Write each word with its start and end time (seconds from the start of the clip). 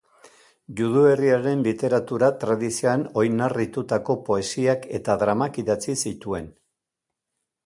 Judu 0.77 1.01
herriaren 1.09 1.61
literatura-tradizioan 1.67 3.03
oinarritutako 3.25 4.17
poesiak 4.31 4.89
eta 5.01 5.19
dramak 5.27 5.65
idatzi 5.67 5.99
zituen. 6.05 6.51